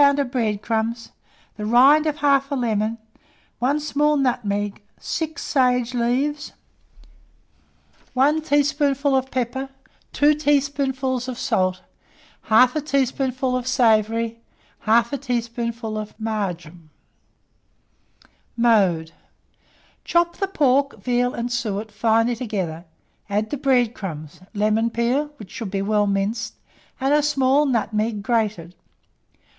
of 0.01 0.31
bread 0.31 0.63
crumbs, 0.63 1.11
the 1.57 1.63
rind 1.63 2.07
of 2.07 2.15
1/2 2.23 2.57
lemon, 2.59 2.97
1 3.59 3.79
small 3.79 4.17
nutmeg, 4.17 4.81
6 4.99 5.43
sage 5.43 5.93
leaves, 5.93 6.53
1 8.15 8.41
teaspoonful 8.41 9.15
of 9.15 9.29
pepper, 9.29 9.69
2 10.13 10.33
teaspoonfuls 10.33 11.27
of 11.27 11.37
salt, 11.37 11.81
1/2 12.49 12.81
teaspoonful 12.83 13.55
of 13.55 13.67
savory, 13.67 14.39
1/2 14.87 15.19
teaspoonful 15.21 15.95
of 15.99 16.19
marjoram. 16.19 16.89
Mode. 18.57 19.11
Chop 20.03 20.37
the 20.37 20.47
pork, 20.47 20.99
veal, 20.99 21.35
and 21.35 21.51
suet 21.51 21.91
finely 21.91 22.35
together, 22.35 22.85
add 23.29 23.51
the 23.51 23.55
bread 23.57 23.93
crumbs, 23.93 24.39
lemon 24.55 24.89
peel 24.89 25.27
(which 25.37 25.51
should 25.51 25.69
be 25.69 25.83
well 25.83 26.07
minced), 26.07 26.55
and 26.99 27.13
a 27.13 27.21
small 27.21 27.67
nutmeg 27.67 28.23
grated. 28.23 28.73